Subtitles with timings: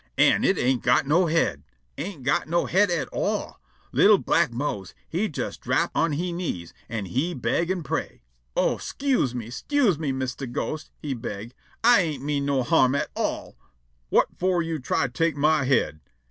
[0.17, 1.61] An' it ain't got no head.
[1.95, 3.61] Ain't got no head at all!
[3.91, 8.23] Li'l' black Mose he jes drap' on he knees an' he beg' an' pray':
[8.57, 9.51] "Oh, 'scuse me!
[9.51, 11.53] 'Scuse me, Mistah Ghost!" he beg'.
[11.83, 13.55] "Ah ain't mean no harm at all."
[14.09, 15.99] "Whut for you try to take my head?"